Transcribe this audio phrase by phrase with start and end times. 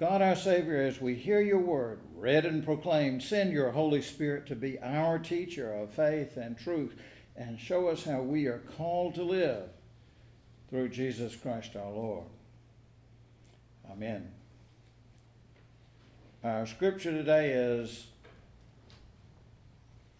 [0.00, 4.46] God our Savior, as we hear your word read and proclaimed, send your Holy Spirit
[4.46, 6.94] to be our teacher of faith and truth
[7.36, 9.68] and show us how we are called to live
[10.70, 12.24] through Jesus Christ our Lord.
[13.92, 14.32] Amen.
[16.42, 18.06] Our scripture today is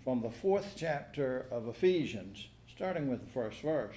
[0.05, 3.97] from the fourth chapter of Ephesians, starting with the first verse.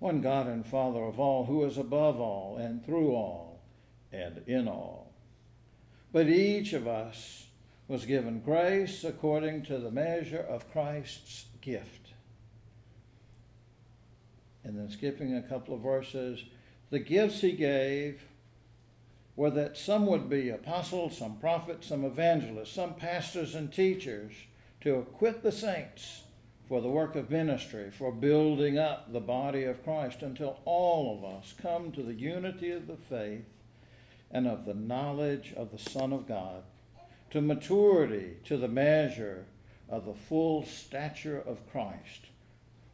[0.00, 3.62] one God and Father of all, who is above all and through all
[4.10, 5.12] and in all.
[6.10, 7.46] But each of us
[7.86, 12.08] was given grace according to the measure of Christ's gift.
[14.64, 16.44] And then skipping a couple of verses,
[16.90, 18.22] the gifts he gave
[19.36, 24.32] were that some would be apostles, some prophets, some evangelists, some pastors and teachers
[24.80, 26.22] to equip the saints
[26.70, 31.24] for the work of ministry, for building up the body of Christ until all of
[31.24, 33.44] us come to the unity of the faith
[34.30, 36.62] and of the knowledge of the Son of God,
[37.32, 39.46] to maturity, to the measure
[39.88, 42.26] of the full stature of Christ.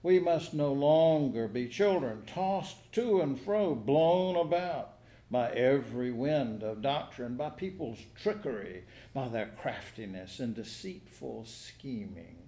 [0.02, 4.92] We must no longer be children tossed to and fro, blown about
[5.30, 12.46] by every wind of doctrine, by people's trickery, by their craftiness and deceitful scheming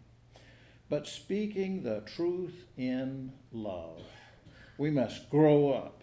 [0.89, 4.03] but speaking the truth in love.
[4.79, 6.03] We must grow up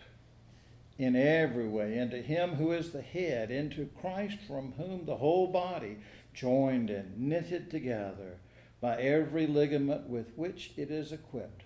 [0.97, 5.47] in every way into Him who is the head, into Christ from whom the whole
[5.47, 5.97] body,
[6.33, 8.38] joined and knitted together
[8.81, 11.63] by every ligament with which it is equipped,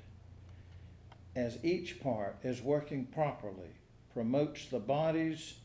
[1.36, 3.72] as each part is working properly,
[4.14, 5.56] promotes the body's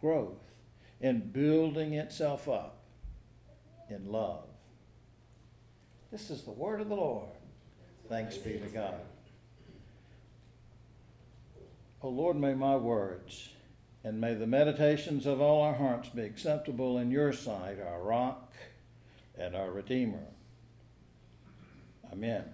[0.00, 0.52] growth
[1.00, 2.82] in building itself up
[3.90, 4.48] in love.
[6.10, 7.28] This is the word of the Lord.
[8.08, 8.94] Thanks be to God.
[12.00, 13.50] O oh Lord, may my words
[14.04, 18.54] and may the meditations of all our hearts be acceptable in your sight, our rock
[19.36, 20.24] and our Redeemer.
[22.12, 22.44] Amen.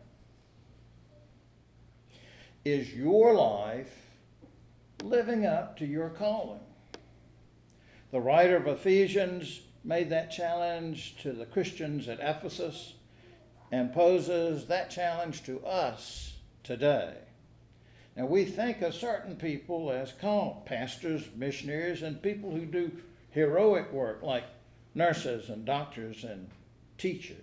[2.65, 3.95] Is your life
[5.03, 6.61] living up to your calling?
[8.11, 12.95] The writer of Ephesians made that challenge to the Christians at Ephesus
[13.75, 17.13] and poses that challenge to us today.
[18.17, 22.93] Now, we think of certain people as called pastors, missionaries, and people who do
[23.33, 24.45] heroic work like
[24.95, 26.51] nurses and doctors and
[26.99, 27.37] teachers.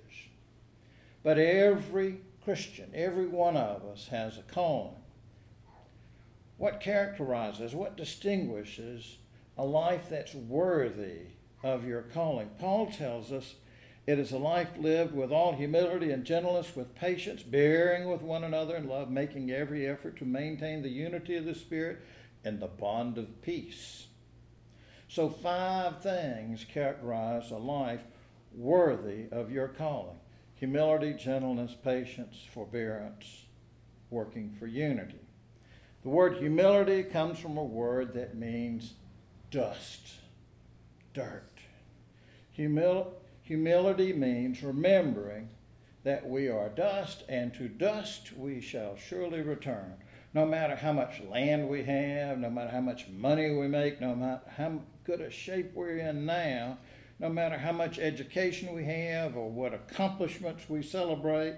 [1.21, 4.95] But every Christian, every one of us has a calling.
[6.55, 9.17] What characterizes, what distinguishes
[9.57, 11.23] a life that's worthy
[11.61, 12.51] of your calling?
[12.57, 13.55] Paul tells us
[14.07, 18.43] it is a life lived with all humility and gentleness, with patience, bearing with one
[18.43, 22.01] another in love, making every effort to maintain the unity of the Spirit
[22.43, 24.07] in the bond of peace.
[25.07, 28.03] So, five things characterize a life
[28.53, 30.17] worthy of your calling
[30.55, 33.45] humility, gentleness, patience, forbearance,
[34.11, 35.19] working for unity.
[36.03, 38.93] The word humility comes from a word that means
[39.49, 40.13] dust,
[41.15, 41.49] dirt.
[42.51, 43.20] Humility
[43.51, 45.49] Humility means remembering
[46.05, 49.95] that we are dust, and to dust we shall surely return.
[50.33, 54.15] No matter how much land we have, no matter how much money we make, no
[54.15, 56.77] matter how good a shape we're in now,
[57.19, 61.55] no matter how much education we have or what accomplishments we celebrate,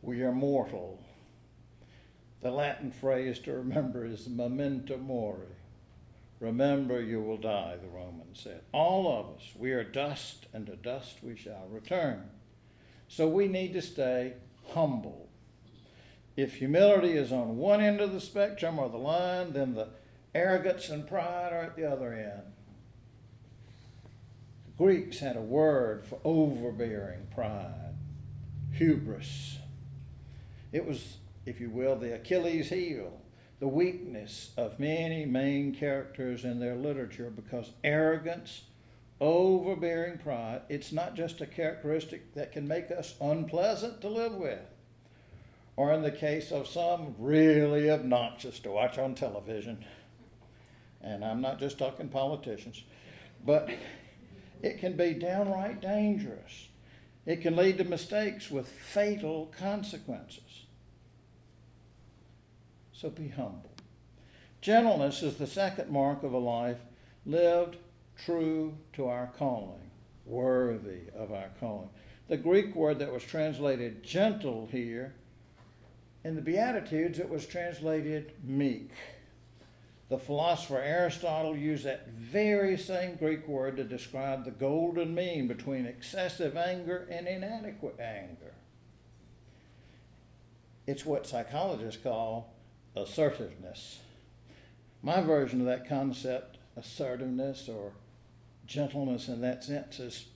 [0.00, 1.02] we are mortal.
[2.40, 5.56] The Latin phrase to remember is memento mori.
[6.42, 8.62] Remember, you will die, the Romans said.
[8.72, 12.30] All of us, we are dust, and to dust we shall return.
[13.06, 14.32] So we need to stay
[14.70, 15.28] humble.
[16.36, 19.90] If humility is on one end of the spectrum or the line, then the
[20.34, 22.52] arrogance and pride are at the other end.
[24.64, 27.94] The Greeks had a word for overbearing pride
[28.72, 29.58] hubris.
[30.72, 33.20] It was, if you will, the Achilles heel
[33.62, 38.62] the weakness of many main characters in their literature because arrogance,
[39.20, 44.58] overbearing pride, it's not just a characteristic that can make us unpleasant to live with,
[45.76, 49.84] or in the case of some, really obnoxious to watch on television.
[51.00, 52.82] and I'm not just talking politicians,
[53.46, 53.70] but
[54.60, 56.66] it can be downright dangerous.
[57.26, 60.61] It can lead to mistakes with fatal consequences.
[63.02, 63.72] So be humble.
[64.60, 66.78] Gentleness is the second mark of a life
[67.26, 67.76] lived
[68.16, 69.90] true to our calling,
[70.24, 71.88] worthy of our calling.
[72.28, 75.14] The Greek word that was translated gentle here,
[76.22, 78.92] in the Beatitudes, it was translated meek.
[80.08, 85.86] The philosopher Aristotle used that very same Greek word to describe the golden mean between
[85.86, 88.54] excessive anger and inadequate anger.
[90.86, 92.52] It's what psychologists call
[92.96, 94.00] assertiveness.
[95.02, 97.92] My version of that concept, assertiveness or
[98.66, 100.26] gentleness in that sense, is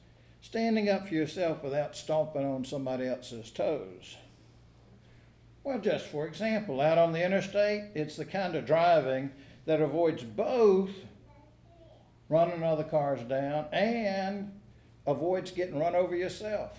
[0.41, 4.17] standing up for yourself without stomping on somebody else's toes.
[5.65, 9.33] Well, just for example, out on the interstate, it's the kind of driving
[9.67, 10.91] that avoids both
[12.29, 14.53] running other cars down and
[15.07, 16.79] avoids getting run over yourself,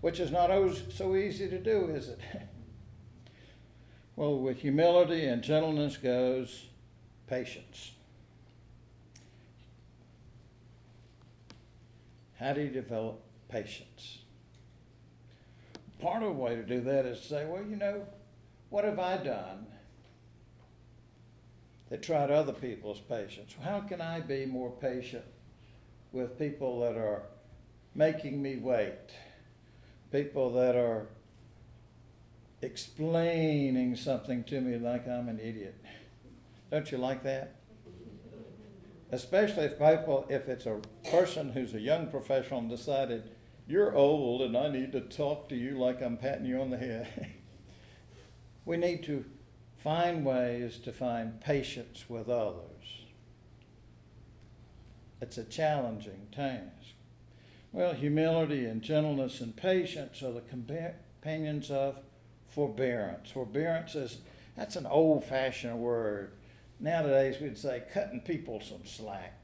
[0.00, 2.18] which is not always so easy to do, is it?
[4.16, 6.66] well, with humility and gentleness goes
[7.26, 7.92] patience.
[12.38, 14.18] How do you develop patience?
[16.00, 18.06] Part of the way to do that is to say, well, you know,
[18.70, 19.66] what have I done
[21.94, 23.54] that tried other people's patience.
[23.62, 25.24] How can I be more patient
[26.12, 27.22] with people that are
[27.94, 29.10] making me wait?
[30.10, 31.06] People that are
[32.64, 35.76] explaining something to me like I'm an idiot.
[36.70, 37.56] Don't you like that?
[39.12, 40.80] Especially if people, if it's a
[41.10, 43.30] person who's a young professional and decided
[43.68, 46.78] you're old and I need to talk to you like I'm patting you on the
[46.78, 47.34] head.
[48.64, 49.24] we need to
[49.84, 53.02] Find ways to find patience with others.
[55.20, 56.94] It's a challenging task.
[57.70, 61.98] Well, humility and gentleness and patience are the companions of
[62.54, 63.30] forbearance.
[63.30, 64.18] Forbearance is
[64.56, 66.32] that's an old fashioned word.
[66.78, 69.42] Nowadays we'd say cutting people some slack.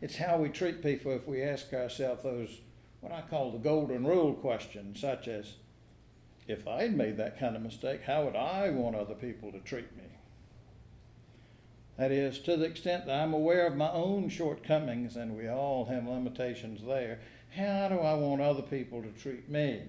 [0.00, 2.60] It's how we treat people if we ask ourselves those
[3.00, 5.54] what I call the golden rule questions, such as
[6.46, 9.96] if I'd made that kind of mistake, how would I want other people to treat
[9.96, 10.04] me?
[11.96, 15.86] That is, to the extent that I'm aware of my own shortcomings, and we all
[15.86, 17.20] have limitations there,
[17.56, 19.82] how do I want other people to treat me?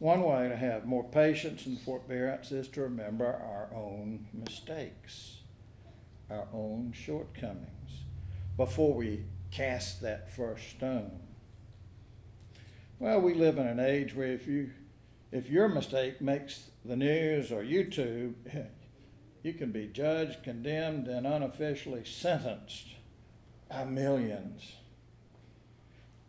[0.00, 5.40] One way to have more patience and forbearance is to remember our own mistakes,
[6.30, 8.04] our own shortcomings,
[8.56, 11.20] before we cast that first stone.
[12.98, 14.70] Well, we live in an age where if you
[15.32, 18.36] if your mistake makes the news or YouTube,
[19.42, 22.86] you can be judged, condemned, and unofficially sentenced
[23.68, 24.76] by millions.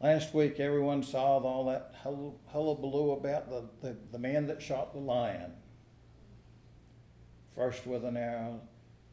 [0.02, 5.00] Last week, everyone saw all that hullabaloo about the, the, the man that shot the
[5.00, 5.54] lion.
[7.56, 8.62] First with an arrow,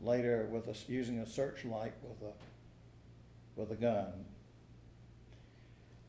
[0.01, 2.33] later with a, using a searchlight with a,
[3.55, 4.25] with a gun.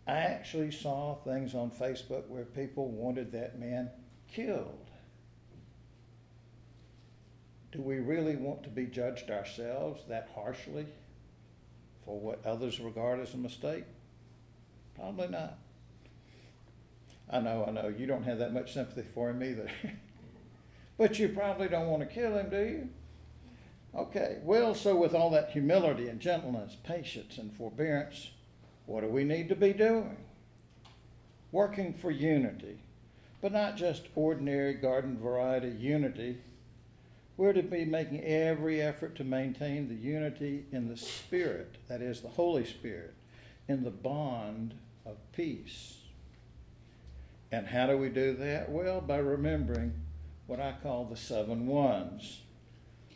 [0.07, 3.89] I actually saw things on Facebook where people wanted that man
[4.31, 4.89] killed.
[7.73, 10.85] Do we really want to be judged ourselves that harshly
[12.05, 13.83] for what others regard as a mistake?
[14.99, 15.57] Probably not.
[17.29, 19.69] I know, I know, you don't have that much sympathy for him either.
[20.97, 22.89] but you probably don't want to kill him, do you?
[23.95, 28.31] Okay, well, so with all that humility and gentleness, patience and forbearance,
[28.85, 30.17] what do we need to be doing?
[31.51, 32.79] Working for unity,
[33.41, 36.39] but not just ordinary garden variety unity.
[37.37, 42.21] We're to be making every effort to maintain the unity in the Spirit, that is,
[42.21, 43.13] the Holy Spirit,
[43.67, 44.73] in the bond
[45.09, 45.97] of peace.
[47.51, 48.69] And how do we do that?
[48.69, 49.93] Well, by remembering
[50.45, 52.41] what I call the seven ones.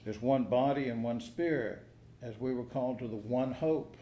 [0.03, 1.83] There's one body and one spirit,
[2.21, 3.97] as we were called to the one hope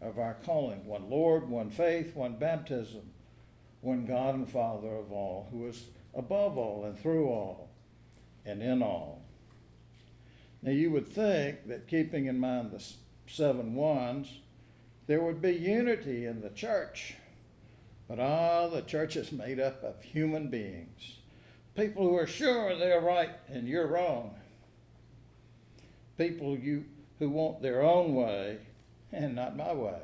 [0.00, 3.02] of our calling one Lord, one faith, one baptism,
[3.80, 5.84] one God and Father of all, who is
[6.14, 7.70] above all and through all
[8.44, 9.22] and in all.
[10.62, 12.84] Now, you would think that keeping in mind the
[13.26, 14.28] seven ones,
[15.06, 17.16] there would be unity in the church.
[18.08, 21.18] But ah, the church is made up of human beings,
[21.74, 24.34] people who are sure they're right and you're wrong,
[26.18, 26.84] people you,
[27.18, 28.58] who want their own way
[29.12, 30.00] and not my way.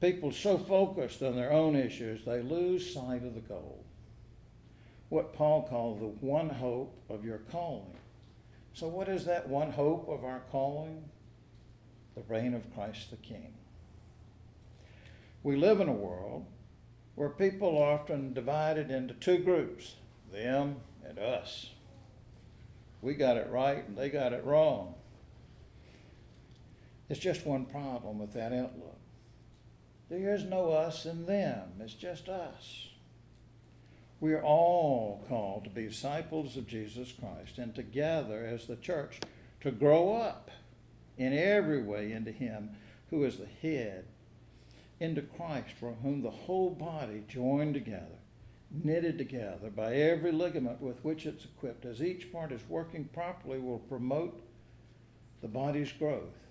[0.00, 3.82] People so focused on their own issues, they lose sight of the goal.
[5.08, 7.96] What Paul called the one hope of your calling.
[8.74, 11.04] So, what is that one hope of our calling?
[12.14, 13.54] The reign of Christ the King.
[15.42, 16.44] We live in a world
[17.16, 19.96] where people are often divided into two groups
[20.32, 20.76] them
[21.08, 21.70] and us.
[23.02, 24.94] We got it right and they got it wrong.
[27.08, 28.98] There's just one problem with that outlook.
[30.08, 32.88] There is no us and them, it's just us.
[34.20, 39.20] We are all called to be disciples of Jesus Christ and together as the church
[39.60, 40.50] to grow up
[41.18, 42.70] in every way into Him
[43.10, 44.04] who is the head,
[45.00, 48.18] into Christ, for whom the whole body joined together,
[48.70, 53.58] knitted together by every ligament with which it's equipped, as each part is working properly,
[53.58, 54.42] will promote
[55.42, 56.46] the body's growth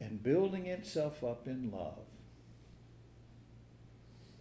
[0.00, 2.06] and building itself up in love.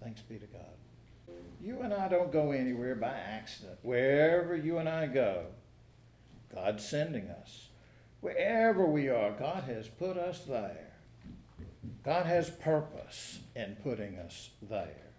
[0.01, 1.35] Thanks be to God.
[1.63, 3.77] You and I don't go anywhere by accident.
[3.83, 5.45] Wherever you and I go,
[6.53, 7.67] God's sending us.
[8.19, 10.90] Wherever we are, God has put us there.
[12.03, 15.11] God has purpose in putting us there.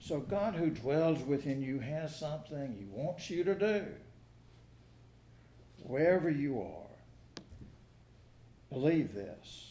[0.00, 3.86] So, God who dwells within you has something He wants you to do.
[5.82, 7.42] Wherever you are,
[8.70, 9.70] believe this.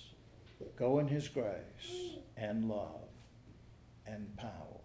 [0.78, 3.10] Go in His grace and love
[4.08, 4.83] and power.